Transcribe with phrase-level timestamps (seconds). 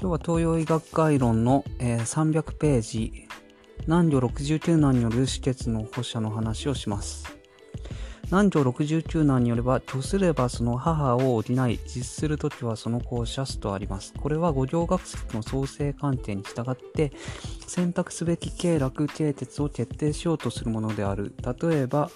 [0.00, 3.28] 今日は東洋医学概論の、えー、300ページ、
[3.82, 7.36] 南條69難による止血の保者の話をします。
[8.24, 14.14] 南条69難によれば、とすればその母を補い、実するときはその子を射すとあります。
[14.14, 17.12] これは五行学説の創生観点に従って、
[17.66, 21.34] 選択すべき経絡、経鉄を決定しようとするものである。
[21.60, 22.10] 例えば、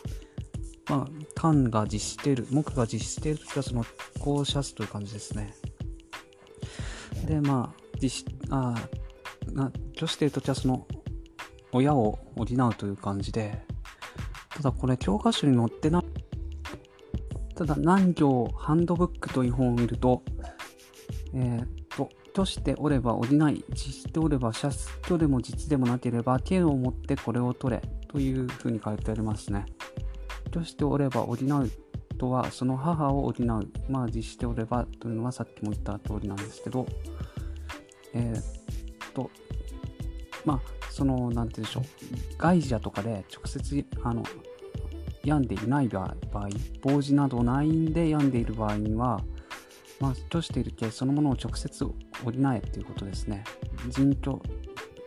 [0.88, 3.84] まあ、単が実している、木が実しているときはその
[4.20, 5.54] 子を射すという感じですね。
[7.26, 8.74] で、まあ、実あ
[9.52, 10.86] な拒しているときはその
[11.72, 13.62] 親を補うという感じで、
[14.50, 16.04] ただこれ教科書に載ってない、
[17.54, 20.22] ただ南行ハンドブックという本を見ると、
[21.34, 29.66] えー、と、拒しておれば補い、実しておれば射す、虚でも実でもなければ、剣を持ってこれを取れというふうに書いてありますね。
[30.50, 31.38] 拒しておれば補う
[32.18, 33.46] とは、その母を補う。
[33.88, 36.86] まあ、実しておればというのはさっきも言った通りなんですけど、
[38.14, 39.30] え、っと、
[40.44, 41.84] まあ、その、なんて言うんでしょう、
[42.38, 44.22] 外者とかで直接、あの、
[45.24, 46.14] 病んでいない場合、
[46.82, 49.20] 防止などないんで病んでいる場合には、
[50.00, 51.92] まあ、としている系そのものを直接補
[52.26, 53.44] えっていうことですね。
[53.88, 54.42] 人居、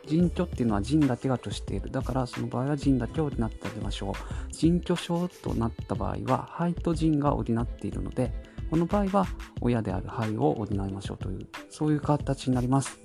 [0.05, 1.91] 人居っていうのは人だけがとしている。
[1.91, 4.13] だからその場合は人だけを補ってあげましょう。
[4.51, 8.33] 人居症となった場合は、肺と人が補っているので、
[8.69, 9.25] この場合は
[9.61, 12.99] 親である肺を補いましょうという、そういう形になります。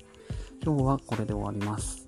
[0.65, 2.07] 今日はこれで終わります。